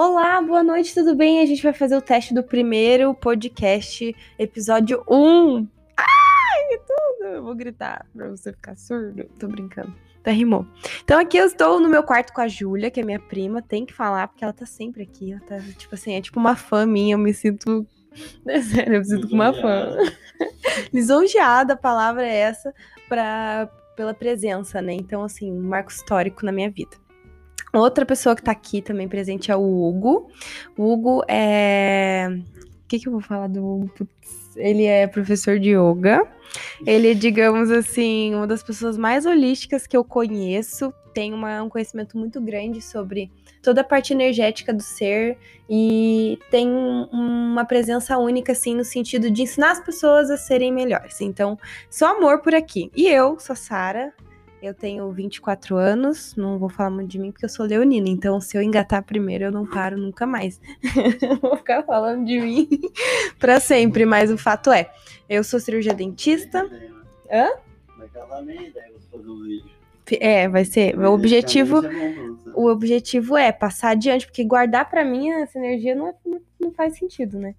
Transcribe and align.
Olá, 0.00 0.40
boa 0.40 0.62
noite, 0.62 0.94
tudo 0.94 1.12
bem? 1.16 1.40
A 1.40 1.46
gente 1.46 1.60
vai 1.60 1.72
fazer 1.72 1.96
o 1.96 2.00
teste 2.00 2.32
do 2.32 2.40
primeiro 2.40 3.12
podcast, 3.14 4.14
episódio 4.38 5.02
1. 5.10 5.66
Ai, 5.96 6.78
tudo! 6.86 7.28
Eu 7.34 7.42
vou 7.42 7.52
gritar 7.52 8.06
pra 8.14 8.28
você 8.28 8.52
ficar 8.52 8.76
surdo. 8.76 9.24
Tô 9.40 9.48
brincando. 9.48 9.92
Até 10.20 10.30
rimou. 10.30 10.64
Então 11.02 11.18
aqui 11.18 11.36
eu 11.36 11.46
estou 11.46 11.80
no 11.80 11.88
meu 11.88 12.04
quarto 12.04 12.32
com 12.32 12.40
a 12.40 12.46
Júlia, 12.46 12.92
que 12.92 13.00
é 13.00 13.02
minha 13.02 13.18
prima. 13.18 13.60
Tem 13.60 13.84
que 13.84 13.92
falar, 13.92 14.28
porque 14.28 14.44
ela 14.44 14.52
tá 14.52 14.64
sempre 14.64 15.02
aqui. 15.02 15.32
Ela 15.32 15.40
tá, 15.40 15.58
tipo 15.76 15.96
assim, 15.96 16.14
é 16.14 16.20
tipo 16.20 16.38
uma 16.38 16.54
fã 16.54 16.86
minha. 16.86 17.14
Eu 17.14 17.18
me 17.18 17.34
sinto. 17.34 17.84
É 18.46 18.62
sério, 18.62 18.94
eu 18.94 18.98
me 19.00 19.04
sinto 19.04 19.28
com 19.28 19.34
uma 19.34 19.52
fã. 19.52 19.96
Lisonjeada, 20.94 21.72
a 21.72 21.76
palavra 21.76 22.24
é 22.24 22.36
essa, 22.36 22.72
pra, 23.08 23.68
pela 23.96 24.14
presença, 24.14 24.80
né? 24.80 24.92
Então, 24.92 25.24
assim, 25.24 25.52
um 25.52 25.60
marco 25.60 25.90
histórico 25.90 26.46
na 26.46 26.52
minha 26.52 26.70
vida. 26.70 26.96
Outra 27.72 28.06
pessoa 28.06 28.34
que 28.34 28.42
tá 28.42 28.52
aqui 28.52 28.80
também 28.80 29.08
presente 29.08 29.50
é 29.50 29.56
o 29.56 29.60
Hugo. 29.60 30.30
O 30.76 30.92
Hugo 30.92 31.22
é. 31.28 32.28
O 32.84 32.88
que, 32.88 32.98
que 32.98 33.08
eu 33.08 33.12
vou 33.12 33.20
falar 33.20 33.48
do 33.48 33.64
Hugo? 33.64 33.88
Putz, 33.88 34.56
ele 34.56 34.84
é 34.84 35.06
professor 35.06 35.58
de 35.58 35.70
yoga. 35.70 36.26
Ele 36.86 37.10
é, 37.10 37.14
digamos 37.14 37.70
assim, 37.70 38.34
uma 38.34 38.46
das 38.46 38.62
pessoas 38.62 38.96
mais 38.96 39.26
holísticas 39.26 39.86
que 39.86 39.96
eu 39.96 40.02
conheço. 40.02 40.92
Tem 41.12 41.34
uma, 41.34 41.62
um 41.62 41.68
conhecimento 41.68 42.16
muito 42.16 42.40
grande 42.40 42.80
sobre 42.80 43.30
toda 43.62 43.80
a 43.80 43.84
parte 43.84 44.12
energética 44.12 44.72
do 44.72 44.82
ser 44.82 45.36
e 45.68 46.38
tem 46.50 46.68
uma 46.70 47.64
presença 47.64 48.16
única, 48.16 48.52
assim, 48.52 48.74
no 48.74 48.84
sentido 48.84 49.30
de 49.30 49.42
ensinar 49.42 49.72
as 49.72 49.80
pessoas 49.80 50.30
a 50.30 50.36
serem 50.36 50.72
melhores. 50.72 51.20
Então, 51.20 51.58
só 51.90 52.16
amor 52.16 52.40
por 52.40 52.54
aqui. 52.54 52.90
E 52.96 53.06
eu 53.06 53.38
sou 53.38 53.56
Sara, 53.56 54.12
eu 54.62 54.74
tenho 54.74 55.10
24 55.12 55.76
anos, 55.76 56.34
não 56.36 56.58
vou 56.58 56.68
falar 56.68 56.90
muito 56.90 57.10
de 57.10 57.18
mim 57.18 57.30
porque 57.30 57.44
eu 57.44 57.48
sou 57.48 57.66
leonina, 57.66 58.08
então 58.08 58.40
se 58.40 58.56
eu 58.56 58.62
engatar 58.62 59.02
primeiro 59.02 59.44
eu 59.44 59.52
não 59.52 59.66
paro 59.66 59.96
nunca 59.96 60.26
mais. 60.26 60.60
vou 61.40 61.56
ficar 61.56 61.82
falando 61.84 62.24
de 62.24 62.40
mim 62.40 62.68
para 63.38 63.60
sempre, 63.60 64.04
mas 64.04 64.30
o 64.30 64.38
fato 64.38 64.72
é, 64.72 64.90
eu 65.28 65.44
sou 65.44 65.60
cirurgia 65.60 65.94
dentista. 65.94 66.68
Hã? 67.30 67.48
Um. 69.14 69.68
É, 70.20 70.48
vai 70.48 70.64
ser. 70.64 70.98
O 70.98 71.12
objetivo, 71.12 71.82
o 72.54 72.66
objetivo 72.66 73.36
é 73.36 73.52
passar 73.52 73.90
adiante, 73.90 74.26
porque 74.26 74.42
guardar 74.42 74.88
para 74.88 75.04
mim 75.04 75.30
essa 75.30 75.58
energia 75.58 75.94
não, 75.94 76.14
não, 76.24 76.40
não, 76.58 76.72
faz 76.72 76.96
sentido, 76.96 77.38
né? 77.38 77.54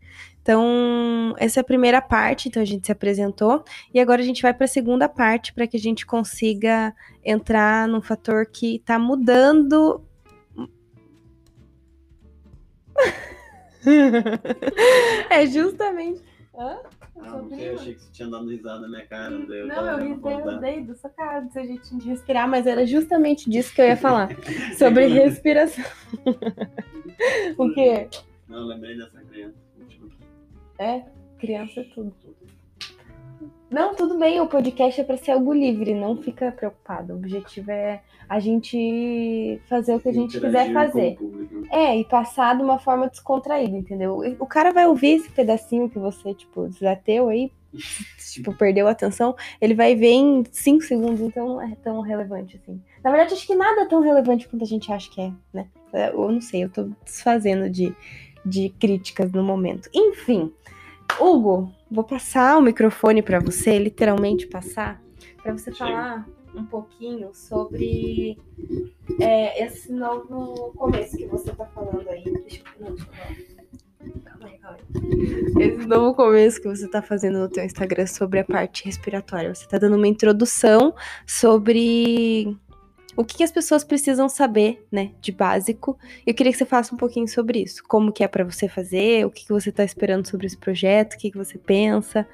Então, 0.50 1.36
essa 1.38 1.59
é 1.59 1.61
a 1.61 1.64
primeira 1.64 2.02
parte, 2.02 2.50
então 2.50 2.59
a 2.59 2.66
gente 2.66 2.83
se 2.83 2.92
apresentou, 2.92 3.64
e 3.94 4.00
agora 4.00 4.19
a 4.19 4.25
gente 4.25 4.42
vai 4.42 4.52
para 4.52 4.66
a 4.66 4.67
segunda 4.67 5.08
parte 5.08 5.53
para 5.53 5.67
que 5.67 5.78
a 5.78 5.80
gente 5.80 6.08
consiga 6.08 6.92
entrar 7.23 7.88
num 7.88 8.02
fator 8.02 8.47
que 8.47 8.77
está 8.77 8.97
mudando. 8.97 10.03
é 15.30 15.45
justamente. 15.45 16.23
Hã? 16.58 16.80
Ah, 17.22 17.42
não 17.44 17.55
eu 17.55 17.75
achei 17.75 17.94
que 17.94 18.02
você 18.02 18.11
tinha 18.11 18.27
dado 18.27 18.50
risada 18.50 18.80
na 18.80 18.88
minha 18.88 19.05
cara. 19.05 19.30
não, 19.30 20.00
eu 20.00 20.16
risei 20.16 20.83
da 20.83 20.95
sua 20.95 21.11
cara, 21.11 21.42
do 21.42 21.53
seu 21.53 21.64
jeitinho 21.64 22.02
de 22.02 22.09
respirar, 22.09 22.50
mas 22.50 22.66
era 22.66 22.88
justamente 22.88 23.47
disso 23.47 23.72
que 23.72 23.81
eu 23.81 23.86
ia 23.86 23.97
falar. 23.97 24.30
sobre 24.80 25.05
respiração. 25.05 25.86
o 27.55 27.72
quê? 27.72 28.09
Não, 28.47 28.66
lembrei 28.66 28.97
dessa 28.97 29.22
criança. 29.22 29.69
É, 30.80 31.03
criança 31.38 31.81
é 31.81 31.83
tudo. 31.83 32.16
Não, 33.69 33.94
tudo 33.94 34.17
bem, 34.17 34.41
o 34.41 34.47
podcast 34.47 34.99
é 34.99 35.03
para 35.03 35.17
ser 35.17 35.31
algo 35.31 35.54
livre, 35.54 35.93
não 35.93 36.17
fica 36.17 36.52
preocupado. 36.52 37.14
O 37.14 37.17
objetivo 37.17 37.70
é 37.70 38.02
a 38.27 38.39
gente 38.39 39.61
fazer 39.67 39.93
o 39.93 39.99
que 39.99 40.09
a 40.09 40.14
gente 40.14 40.37
Interagir 40.37 40.67
quiser 40.67 40.73
fazer. 40.73 41.17
É, 41.70 41.98
e 41.98 42.04
passar 42.05 42.55
de 42.55 42.64
uma 42.64 42.80
forma 42.80 43.08
descontraída, 43.08 43.77
entendeu? 43.77 44.20
O 44.39 44.45
cara 44.48 44.71
vai 44.71 44.87
ouvir 44.87 45.17
esse 45.17 45.30
pedacinho 45.30 45.89
que 45.89 45.99
você, 45.99 46.33
tipo, 46.33 46.67
desateu 46.67 47.30
aí, 47.30 47.52
tipo, 48.33 48.55
perdeu 48.55 48.87
a 48.87 48.92
atenção, 48.92 49.36
ele 49.61 49.75
vai 49.75 49.95
ver 49.95 50.14
em 50.14 50.43
5 50.49 50.81
segundos, 50.83 51.21
então 51.21 51.48
não 51.48 51.61
é 51.61 51.75
tão 51.83 52.02
relevante 52.02 52.59
assim. 52.61 52.81
Na 53.04 53.11
verdade, 53.11 53.33
acho 53.33 53.45
que 53.45 53.55
nada 53.55 53.81
é 53.81 53.86
tão 53.86 54.02
relevante 54.02 54.48
quanto 54.48 54.64
a 54.64 54.67
gente 54.67 54.92
acha 54.92 55.09
que 55.11 55.21
é, 55.21 55.31
né? 55.54 55.67
Eu 55.92 56.31
não 56.31 56.42
sei, 56.42 56.64
eu 56.64 56.70
tô 56.70 56.89
desfazendo 57.04 57.70
de, 57.70 57.95
de 58.45 58.70
críticas 58.70 59.32
no 59.32 59.44
momento. 59.44 59.89
Enfim, 59.94 60.54
Hugo, 61.20 61.72
vou 61.89 62.04
passar 62.04 62.58
o 62.58 62.61
microfone 62.61 63.22
para 63.22 63.39
você, 63.39 63.77
literalmente 63.77 64.48
passar, 64.48 65.02
para 65.42 65.54
você 65.54 65.72
falar 65.72 66.27
um 66.55 66.66
pouquinho 66.66 67.30
sobre 67.33 68.38
é, 69.20 69.64
esse 69.64 69.92
novo 69.92 70.73
começo 70.76 71.17
que 71.17 71.26
você 71.26 71.52
tá 71.52 71.66
falando 71.66 72.08
aí. 72.10 72.23
Deixa 72.23 72.61
eu, 72.80 72.86
não, 72.86 72.95
deixa 72.95 73.08
eu 74.05 74.22
calma 74.23 74.48
aí, 74.48 74.58
calma 74.58 74.78
aí. 74.78 75.64
Esse 75.64 75.88
novo 75.88 76.16
começo 76.16 76.61
que 76.61 76.67
você 76.67 76.88
tá 76.88 77.02
fazendo 77.02 77.39
no 77.39 77.49
teu 77.49 77.64
Instagram 77.64 78.08
sobre 78.08 78.39
a 78.39 78.44
parte 78.44 78.86
respiratória. 78.86 79.54
Você 79.54 79.67
tá 79.67 79.78
dando 79.78 79.95
uma 79.95 80.08
introdução 80.08 80.94
sobre 81.26 82.58
o 83.19 83.25
que, 83.25 83.43
as 83.43 83.52
pessoas 83.52 83.83
precisam 83.83 84.30
saber, 84.30 84.87
né, 84.89 85.11
de 85.19 85.30
básico. 85.30 85.99
Eu 86.25 86.33
queria 86.33 86.53
que 86.53 86.57
você 86.57 86.65
falasse 86.65 86.93
um 86.93 86.97
pouquinho 86.97 87.27
sobre 87.27 87.61
isso. 87.61 87.83
Como 87.85 88.13
que 88.13 88.23
é 88.23 88.30
para 88.30 88.45
você 88.45 88.69
fazer, 88.69 89.25
o 89.25 89.30
que, 89.30 89.45
que 89.45 89.52
você 89.52 89.71
está 89.71 89.83
esperando 89.83 90.25
sobre 90.25 90.47
esse 90.47 90.55
projeto, 90.55 91.15
o 91.15 91.17
que, 91.17 91.30
que 91.30 91.37
você 91.37 91.57
pensa, 91.57 92.25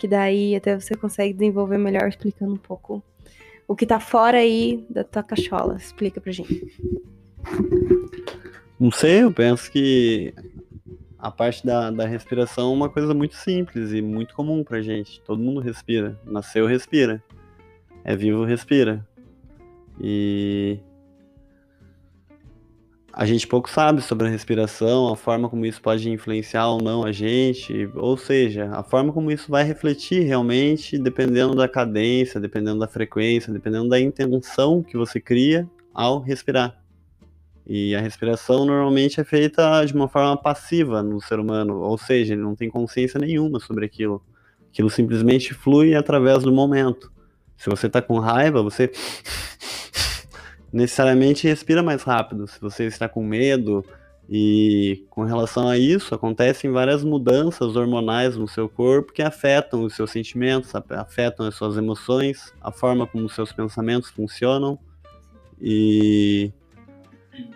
que 0.00 0.08
daí 0.08 0.56
até 0.56 0.74
você 0.74 0.96
consegue 0.96 1.32
desenvolver 1.32 1.78
melhor 1.78 2.08
explicando 2.08 2.54
um 2.54 2.58
pouco 2.58 3.00
o 3.68 3.76
que 3.76 3.86
tá 3.86 4.00
fora 4.00 4.38
aí 4.38 4.84
da 4.90 5.04
tua 5.04 5.22
cachola. 5.22 5.76
Explica 5.76 6.20
pra 6.20 6.32
gente. 6.32 6.76
Não 8.80 8.90
sei, 8.90 9.22
eu 9.22 9.32
penso 9.32 9.70
que 9.70 10.34
a 11.20 11.30
parte 11.30 11.64
da, 11.64 11.88
da 11.92 12.04
respiração 12.04 12.72
é 12.72 12.74
uma 12.74 12.88
coisa 12.88 13.14
muito 13.14 13.36
simples 13.36 13.92
e 13.92 14.02
muito 14.02 14.34
comum 14.34 14.64
pra 14.64 14.82
gente. 14.82 15.20
Todo 15.20 15.40
mundo 15.40 15.60
respira. 15.60 16.20
Nasceu, 16.26 16.66
respira. 16.66 17.22
É 18.02 18.16
vivo, 18.16 18.44
respira. 18.44 19.06
E 20.00 20.78
a 23.12 23.26
gente 23.26 23.46
pouco 23.46 23.68
sabe 23.68 24.00
sobre 24.00 24.26
a 24.26 24.30
respiração, 24.30 25.12
a 25.12 25.16
forma 25.16 25.48
como 25.48 25.66
isso 25.66 25.82
pode 25.82 26.08
influenciar 26.08 26.66
ou 26.68 26.82
não 26.82 27.04
a 27.04 27.12
gente, 27.12 27.90
ou 27.94 28.16
seja, 28.16 28.70
a 28.72 28.82
forma 28.82 29.12
como 29.12 29.30
isso 29.30 29.50
vai 29.50 29.64
refletir 29.64 30.22
realmente, 30.22 30.96
dependendo 30.96 31.54
da 31.54 31.68
cadência, 31.68 32.40
dependendo 32.40 32.78
da 32.78 32.88
frequência, 32.88 33.52
dependendo 33.52 33.90
da 33.90 34.00
intenção 34.00 34.82
que 34.82 34.96
você 34.96 35.20
cria 35.20 35.68
ao 35.92 36.20
respirar. 36.20 36.82
E 37.66 37.94
a 37.94 38.00
respiração 38.00 38.64
normalmente 38.64 39.20
é 39.20 39.24
feita 39.24 39.84
de 39.84 39.92
uma 39.92 40.08
forma 40.08 40.36
passiva 40.36 41.02
no 41.02 41.20
ser 41.20 41.38
humano, 41.38 41.80
ou 41.80 41.98
seja, 41.98 42.32
ele 42.32 42.42
não 42.42 42.56
tem 42.56 42.70
consciência 42.70 43.20
nenhuma 43.20 43.60
sobre 43.60 43.84
aquilo. 43.84 44.22
Aquilo 44.70 44.88
simplesmente 44.88 45.52
flui 45.52 45.94
através 45.94 46.42
do 46.42 46.50
momento. 46.50 47.11
Se 47.62 47.70
você 47.70 47.86
está 47.86 48.02
com 48.02 48.18
raiva, 48.18 48.60
você 48.60 48.90
necessariamente 50.72 51.46
respira 51.46 51.80
mais 51.80 52.02
rápido. 52.02 52.48
Se 52.48 52.60
você 52.60 52.86
está 52.86 53.08
com 53.08 53.22
medo, 53.22 53.84
e 54.28 55.06
com 55.10 55.22
relação 55.22 55.68
a 55.68 55.78
isso, 55.78 56.12
acontecem 56.12 56.72
várias 56.72 57.04
mudanças 57.04 57.76
hormonais 57.76 58.36
no 58.36 58.48
seu 58.48 58.68
corpo 58.68 59.12
que 59.12 59.22
afetam 59.22 59.84
os 59.84 59.94
seus 59.94 60.10
sentimentos, 60.10 60.72
afetam 60.74 61.46
as 61.46 61.54
suas 61.54 61.76
emoções, 61.76 62.52
a 62.60 62.72
forma 62.72 63.06
como 63.06 63.26
os 63.26 63.34
seus 63.34 63.52
pensamentos 63.52 64.10
funcionam. 64.10 64.76
E 65.60 66.50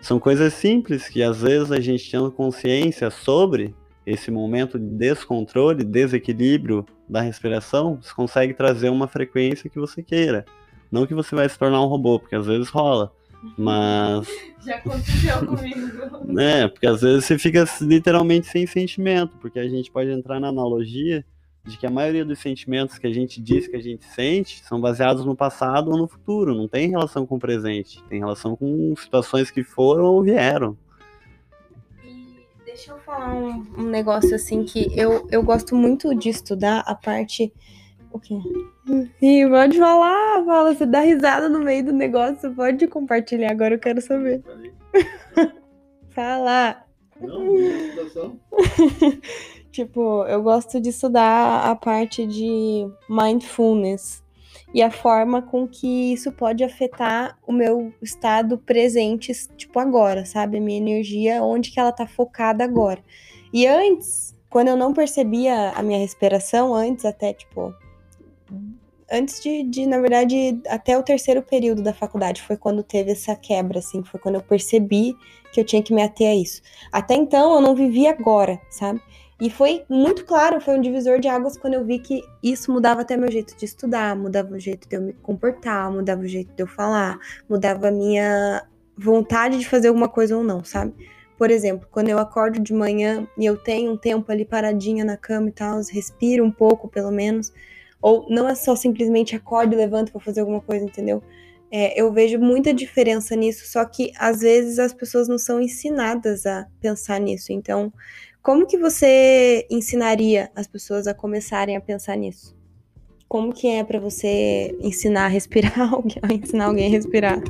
são 0.01 0.21
coisas 0.21 0.53
simples 0.53 1.09
que 1.09 1.21
às 1.21 1.41
vezes 1.41 1.69
a 1.69 1.81
gente 1.81 2.09
tendo 2.09 2.31
consciência 2.31 3.09
sobre 3.09 3.75
esse 4.07 4.31
momento 4.31 4.79
de 4.79 4.85
descontrole, 4.85 5.83
desequilíbrio 5.83 6.85
da 7.09 7.19
respiração, 7.19 7.99
você 8.01 8.13
consegue 8.13 8.53
trazer 8.53 8.89
uma 8.89 9.05
frequência 9.05 9.69
que 9.69 9.77
você 9.77 10.01
queira. 10.01 10.45
Não 10.89 11.05
que 11.05 11.13
você 11.13 11.35
vai 11.35 11.47
se 11.49 11.59
tornar 11.59 11.81
um 11.81 11.87
robô, 11.87 12.17
porque 12.17 12.35
às 12.35 12.45
vezes 12.45 12.69
rola. 12.69 13.11
Mas. 13.57 14.25
Já 14.65 14.77
aconteceu 14.77 15.45
comigo. 15.45 16.07
É, 16.39 16.67
porque 16.67 16.87
às 16.87 17.01
vezes 17.01 17.25
você 17.25 17.37
fica 17.37 17.65
literalmente 17.81 18.47
sem 18.47 18.65
sentimento, 18.65 19.33
porque 19.41 19.59
a 19.59 19.67
gente 19.67 19.91
pode 19.91 20.09
entrar 20.09 20.39
na 20.39 20.49
analogia 20.49 21.25
de 21.65 21.77
que 21.77 21.85
a 21.85 21.89
maioria 21.89 22.23
dos 22.23 22.39
sentimentos 22.39 22.97
que 22.97 23.07
a 23.07 23.13
gente 23.13 23.41
diz 23.41 23.67
que 23.67 23.75
a 23.75 23.81
gente 23.81 24.05
sente 24.05 24.63
são 24.63 24.79
baseados 24.79 25.25
no 25.25 25.35
passado 25.35 25.91
ou 25.91 25.97
no 25.97 26.07
futuro, 26.07 26.55
não 26.55 26.67
tem 26.67 26.89
relação 26.89 27.25
com 27.25 27.35
o 27.35 27.39
presente, 27.39 28.01
tem 28.09 28.19
relação 28.19 28.55
com 28.55 28.93
situações 28.95 29.51
que 29.51 29.63
foram 29.63 30.05
ou 30.05 30.23
vieram. 30.23 30.77
Deixa 32.77 32.91
eu 32.91 32.99
falar 32.99 33.33
um, 33.33 33.65
um 33.75 33.83
negócio 33.89 34.35
assim 34.35 34.63
que 34.63 34.87
eu, 34.95 35.27
eu 35.31 35.41
gosto 35.41 35.75
muito 35.75 36.13
de 36.13 36.29
estudar 36.29 36.81
a 36.81 36.93
parte 36.93 37.51
o 38.11 38.19
quê? 38.19 38.35
Sim, 39.19 39.49
pode 39.49 39.79
falar, 39.79 40.45
fala. 40.45 40.75
Você 40.75 40.85
dá 40.85 40.99
risada 40.99 41.49
no 41.49 41.57
meio 41.59 41.85
do 41.85 41.91
negócio, 41.91 42.53
pode 42.53 42.85
compartilhar. 42.87 43.49
Agora 43.49 43.73
eu 43.73 43.79
quero 43.79 43.99
saber. 43.99 44.43
Fala. 46.11 46.83
Não, 47.19 47.57
situação. 47.57 48.39
tipo, 49.71 50.23
eu 50.25 50.43
gosto 50.43 50.79
de 50.79 50.89
estudar 50.89 51.67
a 51.67 51.75
parte 51.75 52.27
de 52.27 52.87
mindfulness. 53.09 54.23
E 54.77 54.81
a 54.83 54.91
forma 54.91 55.41
com 55.41 55.67
que 55.67 56.13
isso 56.13 56.31
pode 56.31 56.63
afetar 56.63 57.35
o 57.47 57.51
meu 57.51 57.91
estado 57.99 58.59
presente, 58.59 59.33
tipo 59.57 59.79
agora, 59.79 60.23
sabe? 60.23 60.59
A 60.59 60.61
minha 60.61 60.77
energia, 60.77 61.41
onde 61.41 61.71
que 61.71 61.79
ela 61.79 61.91
tá 61.91 62.05
focada 62.05 62.63
agora. 62.63 63.03
E 63.51 63.65
antes, 63.65 64.35
quando 64.51 64.67
eu 64.67 64.77
não 64.77 64.93
percebia 64.93 65.71
a 65.71 65.81
minha 65.81 65.97
respiração, 65.97 66.75
antes 66.75 67.05
até, 67.05 67.33
tipo, 67.33 67.73
antes 69.11 69.41
de, 69.41 69.63
de, 69.63 69.87
na 69.87 69.99
verdade, 69.99 70.61
até 70.67 70.95
o 70.95 71.01
terceiro 71.01 71.41
período 71.41 71.81
da 71.81 71.91
faculdade 71.91 72.43
foi 72.43 72.55
quando 72.55 72.83
teve 72.83 73.13
essa 73.13 73.35
quebra, 73.35 73.79
assim, 73.79 74.03
foi 74.03 74.19
quando 74.19 74.35
eu 74.35 74.43
percebi 74.43 75.15
que 75.51 75.59
eu 75.59 75.65
tinha 75.65 75.81
que 75.81 75.91
me 75.91 76.03
ater 76.03 76.29
a 76.29 76.35
isso. 76.35 76.61
Até 76.91 77.15
então 77.15 77.55
eu 77.55 77.61
não 77.61 77.73
vivia 77.73 78.11
agora, 78.11 78.61
sabe? 78.69 79.01
E 79.39 79.51
foi 79.51 79.83
muito 79.87 80.25
claro, 80.25 80.59
foi 80.59 80.77
um 80.77 80.81
divisor 80.81 81.19
de 81.19 81.27
águas 81.27 81.57
quando 81.57 81.75
eu 81.75 81.85
vi 81.85 81.99
que 81.99 82.23
isso 82.41 82.71
mudava 82.71 83.01
até 83.01 83.15
meu 83.15 83.31
jeito 83.31 83.55
de 83.55 83.65
estudar, 83.65 84.15
mudava 84.15 84.55
o 84.55 84.59
jeito 84.59 84.89
de 84.89 84.95
eu 84.95 85.01
me 85.01 85.13
comportar, 85.13 85.91
mudava 85.91 86.21
o 86.21 86.27
jeito 86.27 86.51
de 86.55 86.63
eu 86.63 86.67
falar, 86.67 87.19
mudava 87.47 87.89
a 87.89 87.91
minha 87.91 88.65
vontade 88.97 89.59
de 89.59 89.69
fazer 89.69 89.89
alguma 89.89 90.09
coisa 90.09 90.35
ou 90.35 90.43
não, 90.43 90.63
sabe? 90.63 90.93
Por 91.37 91.51
exemplo, 91.51 91.87
quando 91.91 92.09
eu 92.09 92.17
acordo 92.17 92.59
de 92.59 92.73
manhã 92.73 93.27
e 93.37 93.45
eu 93.45 93.55
tenho 93.55 93.91
um 93.91 93.97
tempo 93.97 94.31
ali 94.31 94.43
paradinha 94.43 95.05
na 95.05 95.15
cama 95.15 95.49
e 95.49 95.51
tal, 95.51 95.79
respiro 95.91 96.43
um 96.43 96.51
pouco 96.51 96.87
pelo 96.87 97.11
menos, 97.11 97.53
ou 98.01 98.25
não 98.29 98.49
é 98.49 98.55
só 98.55 98.75
simplesmente 98.75 99.35
acordo 99.35 99.73
e 99.73 99.77
levanto 99.77 100.11
para 100.11 100.19
fazer 100.19 100.39
alguma 100.39 100.61
coisa, 100.61 100.83
entendeu? 100.83 101.21
É, 101.69 101.99
eu 101.99 102.11
vejo 102.11 102.39
muita 102.39 102.73
diferença 102.73 103.35
nisso, 103.35 103.67
só 103.67 103.83
que 103.85 104.11
às 104.17 104.39
vezes 104.39 104.79
as 104.79 104.93
pessoas 104.93 105.27
não 105.27 105.37
são 105.37 105.61
ensinadas 105.61 106.45
a 106.45 106.65
pensar 106.79 107.19
nisso. 107.19 107.51
Então, 107.51 107.91
como 108.41 108.65
que 108.65 108.77
você 108.77 109.67
ensinaria 109.69 110.49
as 110.55 110.67
pessoas 110.67 111.07
a 111.07 111.13
começarem 111.13 111.75
a 111.75 111.81
pensar 111.81 112.15
nisso? 112.15 112.55
Como 113.27 113.53
que 113.53 113.67
é 113.67 113.83
para 113.83 113.99
você 113.99 114.75
ensinar 114.79 115.25
a 115.25 115.27
respirar, 115.27 115.77
ensinar 116.31 116.65
alguém 116.65 116.87
a 116.87 116.91
respirar? 116.91 117.41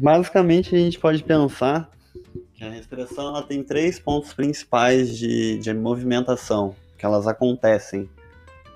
Basicamente, 0.00 0.74
a 0.74 0.78
gente 0.78 0.98
pode 0.98 1.22
pensar 1.22 1.90
que 2.54 2.64
a 2.64 2.70
respiração 2.70 3.28
ela 3.28 3.42
tem 3.42 3.62
três 3.62 3.98
pontos 3.98 4.32
principais 4.32 5.16
de, 5.16 5.58
de 5.58 5.72
movimentação, 5.74 6.74
que 6.96 7.04
elas 7.04 7.26
acontecem. 7.26 8.08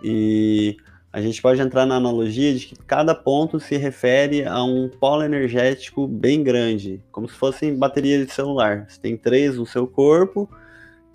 E 0.03 0.77
a 1.17 1.21
gente 1.23 1.41
pode 1.41 1.59
entrar 1.63 1.87
na 1.87 1.97
analogia 1.97 2.53
de 2.53 2.67
que 2.67 2.77
cada 2.77 3.15
ponto 3.15 3.59
se 3.59 3.79
refere 3.79 4.45
a 4.45 4.63
um 4.63 4.87
polo 4.87 5.23
energético 5.23 6.07
bem 6.07 6.43
grande, 6.43 7.03
como 7.11 7.27
se 7.27 7.35
fossem 7.35 7.75
baterias 7.75 8.27
de 8.27 8.35
celular. 8.35 8.85
Você 8.87 9.01
tem 9.01 9.17
três 9.17 9.57
no 9.57 9.65
seu 9.65 9.87
corpo 9.87 10.47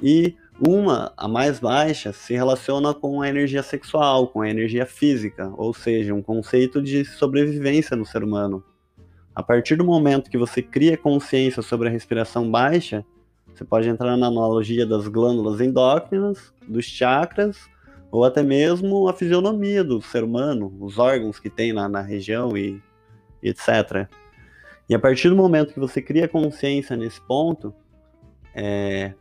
e 0.01 0.35
uma, 0.59 1.13
a 1.15 1.27
mais 1.27 1.59
baixa, 1.59 2.11
se 2.11 2.33
relaciona 2.33 2.95
com 2.95 3.21
a 3.21 3.29
energia 3.29 3.61
sexual, 3.61 4.29
com 4.29 4.41
a 4.41 4.49
energia 4.49 4.87
física, 4.87 5.53
ou 5.55 5.71
seja, 5.71 6.15
um 6.15 6.21
conceito 6.23 6.81
de 6.81 7.05
sobrevivência 7.05 7.95
no 7.95 8.03
ser 8.03 8.23
humano. 8.23 8.63
A 9.35 9.43
partir 9.43 9.75
do 9.75 9.85
momento 9.85 10.31
que 10.31 10.37
você 10.37 10.63
cria 10.63 10.97
consciência 10.97 11.61
sobre 11.61 11.89
a 11.89 11.91
respiração 11.91 12.49
baixa, 12.49 13.05
você 13.53 13.63
pode 13.63 13.87
entrar 13.87 14.17
na 14.17 14.25
analogia 14.25 14.83
das 14.83 15.07
glândulas 15.07 15.61
endócrinas, 15.61 16.51
dos 16.67 16.85
chakras 16.85 17.69
ou 18.11 18.25
até 18.25 18.43
mesmo 18.43 19.07
a 19.07 19.13
fisionomia 19.13 19.83
do 19.83 20.01
ser 20.01 20.23
humano, 20.23 20.75
os 20.79 20.99
órgãos 20.99 21.39
que 21.39 21.49
tem 21.49 21.71
na, 21.71 21.87
na 21.87 22.01
região 22.01 22.57
e, 22.57 22.81
e 23.41 23.49
etc. 23.49 24.07
E 24.89 24.93
a 24.93 24.99
partir 24.99 25.29
do 25.29 25.35
momento 25.35 25.73
que 25.73 25.79
você 25.79 26.01
cria 26.01 26.27
consciência 26.27 26.97
nesse 26.97 27.21
ponto, 27.21 27.73
é, 28.53 29.13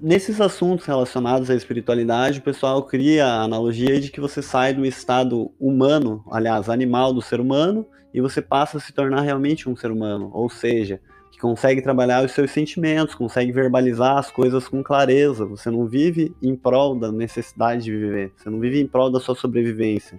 nesses 0.00 0.40
assuntos 0.40 0.86
relacionados 0.86 1.50
à 1.50 1.54
espiritualidade, 1.54 2.38
o 2.38 2.42
pessoal 2.42 2.82
cria 2.84 3.26
a 3.26 3.42
analogia 3.42 4.00
de 4.00 4.10
que 4.10 4.20
você 4.20 4.40
sai 4.40 4.72
do 4.72 4.86
estado 4.86 5.52
humano, 5.58 6.24
aliás, 6.30 6.68
animal 6.68 7.12
do 7.12 7.20
ser 7.20 7.40
humano, 7.40 7.84
e 8.14 8.20
você 8.20 8.40
passa 8.40 8.78
a 8.78 8.80
se 8.80 8.92
tornar 8.92 9.22
realmente 9.22 9.68
um 9.68 9.74
ser 9.74 9.90
humano. 9.90 10.30
Ou 10.32 10.48
seja, 10.48 11.00
que 11.36 11.42
consegue 11.42 11.82
trabalhar 11.82 12.24
os 12.24 12.32
seus 12.32 12.50
sentimentos, 12.50 13.14
consegue 13.14 13.52
verbalizar 13.52 14.16
as 14.16 14.30
coisas 14.30 14.66
com 14.66 14.82
clareza. 14.82 15.44
Você 15.44 15.70
não 15.70 15.86
vive 15.86 16.34
em 16.42 16.56
prol 16.56 16.98
da 16.98 17.12
necessidade 17.12 17.84
de 17.84 17.90
viver, 17.94 18.32
você 18.34 18.48
não 18.48 18.58
vive 18.58 18.80
em 18.80 18.86
prol 18.86 19.10
da 19.10 19.20
sua 19.20 19.34
sobrevivência. 19.34 20.18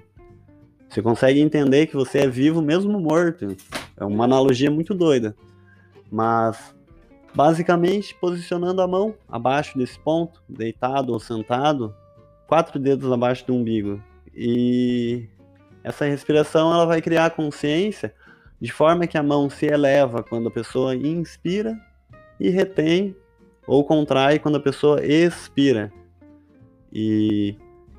Você 0.88 1.02
consegue 1.02 1.40
entender 1.40 1.88
que 1.88 1.96
você 1.96 2.20
é 2.20 2.28
vivo 2.28 2.62
mesmo 2.62 3.00
morto. 3.00 3.48
É 3.98 4.06
uma 4.06 4.26
analogia 4.26 4.70
muito 4.70 4.94
doida. 4.94 5.36
Mas, 6.12 6.76
basicamente, 7.34 8.16
posicionando 8.22 8.80
a 8.84 8.88
mão 8.88 9.16
abaixo 9.28 9.76
desse 9.76 10.00
ponto, 10.00 10.40
deitado 10.48 11.12
ou 11.12 11.20
sentado, 11.20 11.96
quatro 12.48 12.80
dedos 12.80 13.12
abaixo 13.12 13.46
do 13.48 13.56
umbigo. 13.56 14.00
E 14.36 15.28
essa 15.84 16.06
respiração 16.06 16.72
ela 16.72 16.86
vai 16.86 17.02
criar 17.02 17.32
consciência 17.32 18.14
de 18.60 18.72
forma 18.72 19.08
que 19.08 19.18
a 19.18 19.24
mão 19.24 19.50
se 19.50 19.68
eleva 19.68 20.24
quando 20.24 20.48
a 20.48 20.52
pessoa 20.52 20.96
inspira 20.96 21.78
e 22.40 22.50
retém 22.50 23.16
ou 23.66 23.84
contrai 23.84 24.40
quando 24.40 24.56
a 24.56 24.62
pessoa 24.62 25.06
expira. 25.06 25.92
E 26.92 27.56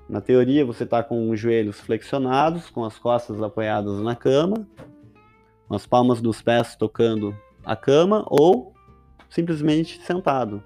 na 0.09 0.21
teoria 0.21 0.65
você 0.65 0.85
está 0.85 1.03
com 1.03 1.31
os 1.31 1.39
joelhos 1.39 1.81
flexionados, 1.81 2.71
com 2.71 2.85
as 2.85 2.99
costas 2.99 3.41
apoiadas 3.43 4.01
na 4.01 4.17
cama, 4.17 4.67
com 5.69 5.75
as 5.75 5.87
palmas 5.87 6.21
dos 6.21 6.43
pés 6.43 6.75
tocando 6.75 7.37
a 7.65 7.77
cama 7.77 8.25
ou 8.29 8.75
simplesmente 9.29 10.01
sentado. 10.03 10.63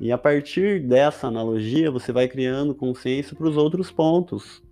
E 0.00 0.12
a 0.12 0.18
partir 0.18 0.80
dessa 0.80 1.28
analogia 1.28 1.90
você 1.90 2.12
vai 2.12 2.28
criando 2.28 2.74
consciência 2.74 3.36
para 3.36 3.48
os 3.48 3.56
outros 3.56 3.90
pontos 3.90 4.62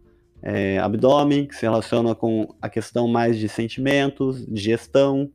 é, 0.49 0.79
abdômen, 0.79 1.45
que 1.45 1.57
se 1.57 1.63
relaciona 1.63 2.15
com 2.15 2.55
a 2.63 2.69
questão 2.69 3.09
mais 3.09 3.37
de 3.37 3.49
sentimentos, 3.49 4.47
de 4.47 4.61
gestão, 4.61 5.29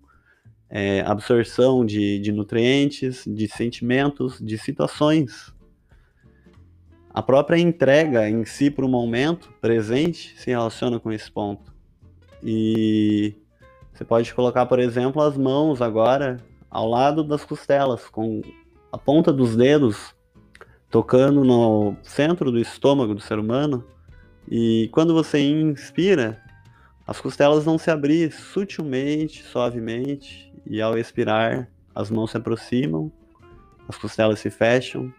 é, 0.70 1.02
absorção 1.02 1.86
de, 1.86 2.18
de 2.20 2.32
nutrientes, 2.32 3.26
de 3.28 3.46
sentimentos, 3.50 4.40
de 4.40 4.58
situações. 4.58 5.54
A 7.14 7.22
própria 7.22 7.60
entrega 7.60 8.30
em 8.30 8.46
si 8.46 8.72
para 8.72 8.86
o 8.86 8.88
momento 8.88 9.54
presente 9.60 10.34
se 10.38 10.50
relaciona 10.50 10.98
com 10.98 11.12
esse 11.12 11.30
ponto. 11.30 11.74
E 12.42 13.36
você 13.92 14.06
pode 14.06 14.34
colocar, 14.34 14.66
por 14.66 14.80
exemplo, 14.80 15.22
as 15.22 15.36
mãos 15.36 15.82
agora 15.82 16.38
ao 16.70 16.88
lado 16.88 17.22
das 17.22 17.44
costelas, 17.44 18.08
com 18.08 18.42
a 18.90 18.98
ponta 18.98 19.34
dos 19.34 19.58
dedos 19.58 20.16
tocando 20.90 21.44
no 21.44 21.98
centro 22.02 22.50
do 22.50 22.60
estômago 22.60 23.14
do 23.14 23.20
ser 23.20 23.38
humano 23.38 23.84
e 24.50 24.90
quando 24.92 25.14
você 25.14 25.40
inspira, 25.40 26.42
as 27.06 27.20
costelas 27.20 27.66
vão 27.66 27.78
se 27.78 27.90
abrir 27.90 28.32
sutilmente, 28.32 29.44
suavemente, 29.44 30.52
e 30.66 30.82
ao 30.82 30.98
expirar, 30.98 31.70
as 31.94 32.10
mãos 32.10 32.32
se 32.32 32.38
aproximam, 32.38 33.12
as 33.88 33.98
costelas 33.98 34.40
se 34.40 34.50
fecham. 34.50 35.14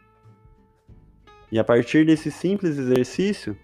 E 1.51 1.59
a 1.59 1.65
partir 1.65 2.07
desse 2.07 2.31
simples 2.31 2.79
exercício, 2.79 3.57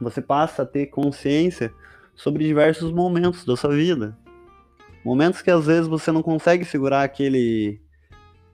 você 0.00 0.20
passa 0.20 0.62
a 0.62 0.66
ter 0.66 0.86
consciência 0.86 1.72
sobre 2.14 2.44
diversos 2.44 2.92
momentos 2.92 3.44
da 3.44 3.56
sua 3.56 3.74
vida. 3.74 4.16
Momentos 5.04 5.42
que 5.42 5.50
às 5.50 5.66
vezes 5.66 5.88
você 5.88 6.12
não 6.12 6.22
consegue 6.22 6.64
segurar 6.64 7.02
aquele 7.02 7.80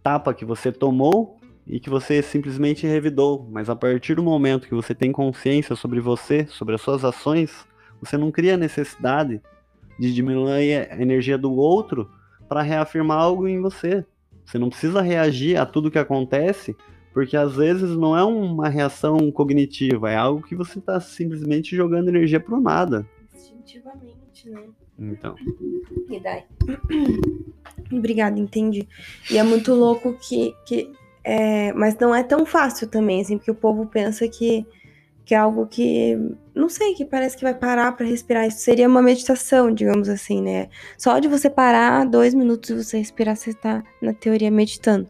tapa 0.02 0.32
que 0.32 0.44
você 0.44 0.70
tomou 0.70 1.38
e 1.66 1.80
que 1.80 1.88
você 1.88 2.22
simplesmente 2.22 2.86
revidou, 2.86 3.48
mas 3.50 3.70
a 3.70 3.76
partir 3.76 4.14
do 4.14 4.22
momento 4.22 4.68
que 4.68 4.74
você 4.74 4.94
tem 4.94 5.10
consciência 5.10 5.74
sobre 5.74 6.00
você, 6.00 6.46
sobre 6.46 6.74
as 6.74 6.80
suas 6.80 7.04
ações, 7.04 7.66
você 8.00 8.16
não 8.16 8.30
cria 8.30 8.56
necessidade 8.56 9.40
de 9.98 10.12
diminuir 10.12 10.90
a 10.90 11.00
energia 11.00 11.38
do 11.38 11.52
outro 11.52 12.10
para 12.48 12.62
reafirmar 12.62 13.18
algo 13.18 13.48
em 13.48 13.60
você. 13.60 14.04
Você 14.44 14.58
não 14.58 14.68
precisa 14.68 15.00
reagir 15.00 15.56
a 15.56 15.64
tudo 15.64 15.90
que 15.90 15.98
acontece, 15.98 16.76
porque 17.14 17.36
às 17.36 17.56
vezes 17.56 17.96
não 17.96 18.16
é 18.16 18.22
uma 18.22 18.68
reação 18.68 19.30
cognitiva, 19.32 20.10
é 20.10 20.16
algo 20.16 20.42
que 20.42 20.54
você 20.54 20.78
está 20.78 21.00
simplesmente 21.00 21.74
jogando 21.74 22.08
energia 22.08 22.40
pro 22.40 22.60
nada. 22.60 23.08
Instintivamente, 23.34 24.50
né? 24.50 24.64
Então. 24.98 25.34
E 26.10 26.20
daí? 26.20 26.42
Obrigada, 27.90 28.38
entendi. 28.38 28.86
E 29.30 29.38
é 29.38 29.42
muito 29.42 29.72
louco 29.74 30.16
que, 30.20 30.54
que 30.66 30.92
é, 31.24 31.72
mas 31.72 31.96
não 31.98 32.14
é 32.14 32.22
tão 32.22 32.44
fácil 32.44 32.86
também, 32.86 33.22
assim, 33.22 33.38
porque 33.38 33.50
o 33.50 33.54
povo 33.54 33.86
pensa 33.86 34.28
que, 34.28 34.66
que 35.24 35.34
é 35.34 35.38
algo 35.38 35.66
que, 35.66 36.16
não 36.54 36.68
sei, 36.68 36.94
que 36.94 37.04
parece 37.04 37.36
que 37.36 37.42
vai 37.42 37.54
parar 37.54 37.92
para 37.96 38.06
respirar. 38.06 38.46
Isso 38.46 38.58
seria 38.58 38.86
uma 38.86 39.00
meditação, 39.00 39.72
digamos 39.72 40.08
assim, 40.08 40.42
né? 40.42 40.68
Só 40.98 41.18
de 41.18 41.26
você 41.26 41.48
parar 41.48 42.04
dois 42.04 42.34
minutos 42.34 42.68
e 42.70 42.74
você 42.84 42.98
respirar, 42.98 43.34
você 43.36 43.50
está 43.50 43.82
na 44.02 44.12
teoria, 44.12 44.50
meditando. 44.50 45.08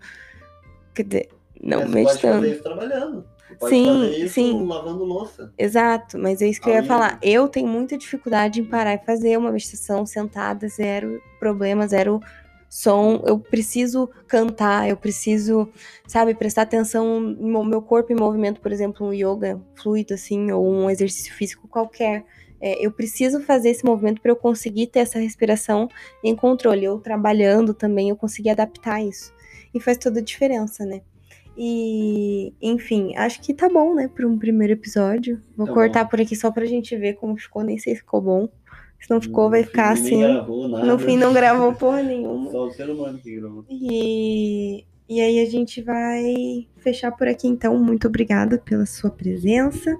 Quer 0.94 1.02
dizer, 1.02 1.28
não 1.61 1.80
Mas 1.80 1.90
meditando. 1.90 2.21
Pode 2.21 2.33
fazer 2.37 2.52
isso 2.52 2.62
trabalhando. 2.62 3.25
Pode 3.59 3.75
Sim, 3.75 3.87
fazer 3.87 4.25
isso 4.25 4.35
sim. 4.35 4.66
lavando 4.66 5.04
louça. 5.04 5.52
Exato, 5.56 6.18
mas 6.18 6.42
é 6.42 6.47
isso 6.49 6.61
que 6.61 6.68
eu 6.68 6.75
ia 6.75 6.80
Aí- 6.80 6.87
falar. 6.87 7.18
Eu 7.23 7.47
tenho 7.49 7.68
muita 7.68 7.97
dificuldade 7.97 8.61
em 8.61 8.64
parar 8.64 8.94
e 8.94 8.99
fazer 9.04 9.37
uma 9.37 9.52
meditação 9.52 10.04
sentada, 10.06 10.66
zero 10.68 11.21
problema, 11.38 11.87
zero 11.87 12.21
som, 12.68 13.23
eu 13.26 13.38
preciso 13.38 14.09
cantar, 14.26 14.88
eu 14.88 14.97
preciso, 14.97 15.68
sabe, 16.06 16.35
prestar 16.35 16.62
atenção 16.62 17.21
no 17.21 17.64
meu 17.64 17.80
corpo 17.83 18.12
em 18.12 18.16
movimento, 18.16 18.61
por 18.61 18.73
exemplo, 18.73 19.06
um 19.06 19.12
yoga 19.12 19.61
fluido, 19.76 20.14
assim, 20.14 20.50
ou 20.50 20.66
um 20.68 20.90
exercício 20.90 21.33
físico 21.35 21.68
qualquer. 21.68 22.25
É, 22.61 22.85
eu 22.85 22.90
preciso 22.90 23.40
fazer 23.40 23.71
esse 23.71 23.85
movimento 23.85 24.21
para 24.23 24.30
eu 24.33 24.37
conseguir 24.37 24.87
ter 24.87 25.00
essa 25.00 25.18
respiração 25.18 25.88
em 26.23 26.35
controle. 26.35 26.85
Eu 26.85 26.99
trabalhando 26.99 27.75
também, 27.75 28.09
eu 28.09 28.16
consegui 28.16 28.49
adaptar 28.49 29.02
isso. 29.04 29.33
E 29.75 29.80
faz 29.80 29.99
toda 29.99 30.21
a 30.21 30.23
diferença, 30.23 30.87
né? 30.87 31.02
E, 31.56 32.52
enfim, 32.61 33.14
acho 33.16 33.40
que 33.40 33.54
tá 33.54 33.68
bom, 33.68 33.94
né, 33.94 34.09
para 34.09 34.26
um 34.26 34.38
primeiro 34.38 34.73
episódio. 34.73 35.40
Vou 35.56 35.66
Tá 35.66 35.73
cortar 35.73 36.04
bom. 36.04 36.11
por 36.11 36.21
aqui 36.21 36.35
só 36.35 36.50
pra 36.50 36.64
gente 36.66 36.97
ver 36.97 37.14
como 37.14 37.37
ficou, 37.37 37.62
nem 37.62 37.78
sei 37.78 37.94
se 37.94 38.00
ficou 38.00 38.21
bom. 38.21 38.49
Se 39.04 39.11
não 39.11 39.20
ficou, 39.20 39.50
vai 39.50 39.62
ficar 39.62 39.90
assim. 39.92 40.20
gravou 40.20 40.66
nada. 40.66 40.87
No 40.87 40.99
fim, 40.99 41.16
não 41.18 41.32
gravou 41.34 41.75
porra 41.75 42.02
nenhuma. 42.02 42.50
Só 42.50 42.66
o 42.68 42.70
ser 42.70 42.88
humano 42.88 43.18
que 43.18 43.37
gravou. 43.37 43.64
E, 43.68 44.84
e 45.06 45.20
aí 45.20 45.40
a 45.40 45.44
gente 45.50 45.82
vai 45.82 46.66
fechar 46.78 47.12
por 47.12 47.28
aqui, 47.28 47.46
então. 47.46 47.76
Muito 47.78 48.08
obrigada 48.08 48.56
pela 48.56 48.87
sua 48.87 49.11
presença. 49.11 49.94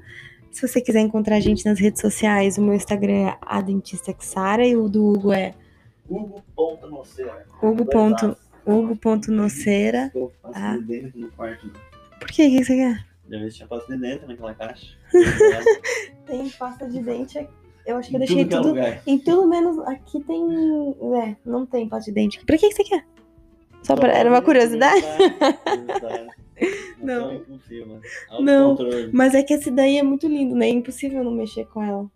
Se 0.50 0.66
você 0.66 0.80
quiser 0.80 1.00
encontrar 1.00 1.37
a 1.37 1.40
gente 1.40 1.66
nas 1.66 1.78
redes 1.78 2.00
sociais, 2.00 2.56
o 2.56 2.62
meu 2.62 2.73
Instagram 2.75 3.28
é 3.28 3.37
a 3.42 3.61
Dentista 3.61 4.14
Xara 4.18 4.66
e 4.66 4.75
o 4.76 4.88
do 4.88 5.04
Hugo 5.04 5.32
é 5.32 5.52
Hugo.nocera. 6.08 7.44
Hugo 7.62 7.84
ponto- 7.87 8.37
hugo.nocera. 8.64 10.11
Passando 10.42 10.64
Ah. 10.64 10.76
de 10.78 10.84
dentro 10.84 11.20
no 11.20 11.30
quarto. 11.32 11.70
Por 12.20 12.28
quê? 12.28 12.46
O 12.46 12.50
que 12.50 12.64
você 12.64 12.76
quer? 12.76 13.06
Já 13.30 13.38
vi 13.38 13.50
se 13.50 13.56
tinha 13.56 13.68
pasta 13.68 13.94
de 13.94 14.00
dentro 14.00 14.28
naquela 14.28 14.54
caixa. 14.54 14.87
Tem 16.26 16.49
pasta 16.50 16.88
de 16.88 17.00
dente 17.02 17.38
aqui. 17.38 17.52
Eu 17.86 17.96
acho 17.96 18.08
que 18.08 18.16
eu 18.16 18.18
Em 18.22 18.24
deixei 18.26 18.44
tudo 18.44 18.54
é 18.54 18.56
tudo. 18.58 18.68
lugar. 18.68 19.02
Em 19.06 19.18
tudo 19.18 19.46
menos. 19.48 19.78
Aqui 19.86 20.20
tem. 20.24 20.42
É, 21.22 21.36
não 21.44 21.66
tem 21.66 21.88
pasta 21.88 22.10
de 22.10 22.14
dente. 22.14 22.44
Pra 22.44 22.56
que 22.56 22.68
que 22.68 22.74
você 22.74 22.84
quer? 22.84 23.04
Só 23.82 23.94
pra... 23.94 24.12
Era 24.12 24.30
uma 24.30 24.40
curiosidade? 24.40 25.02
Não. 27.02 27.42
Não. 28.40 28.64
Autocontrole. 28.66 29.10
Mas 29.12 29.34
é 29.34 29.42
que 29.42 29.52
essa 29.52 29.70
daí 29.70 29.98
é 29.98 30.02
muito 30.02 30.26
lindo, 30.26 30.54
né? 30.54 30.66
É 30.68 30.70
impossível 30.70 31.22
não 31.22 31.32
mexer 31.32 31.66
com 31.66 31.82
ela. 31.82 32.06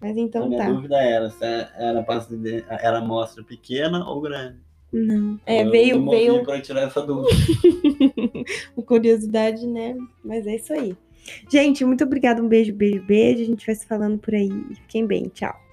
Mas 0.00 0.16
A 0.16 0.20
então 0.20 0.48
minha 0.48 0.64
tá. 0.64 0.70
dúvida 0.70 0.96
era 0.96 1.30
se 1.30 1.44
era 1.44 2.02
pasta 2.02 2.36
de 2.36 2.64
era 2.68 2.98
amostra 2.98 3.42
pequena 3.44 4.04
ou 4.08 4.20
grande. 4.20 4.58
Não. 4.92 5.38
É, 5.44 5.62
Eu 5.64 5.70
veio, 5.70 6.08
veio 6.08 6.44
pra 6.44 6.60
tirar 6.60 6.82
essa 6.82 7.02
dúvida. 7.02 7.34
curiosidade, 8.86 9.66
né? 9.66 9.96
Mas 10.24 10.46
é 10.46 10.56
isso 10.56 10.72
aí. 10.72 10.96
Gente, 11.50 11.84
muito 11.84 12.04
obrigada. 12.04 12.42
Um 12.42 12.48
beijo, 12.48 12.72
beijo, 12.74 13.02
beijo. 13.02 13.42
A 13.42 13.46
gente 13.46 13.66
vai 13.66 13.74
se 13.74 13.86
falando 13.86 14.18
por 14.18 14.34
aí. 14.34 14.50
Fiquem 14.82 15.06
bem. 15.06 15.28
Tchau. 15.28 15.63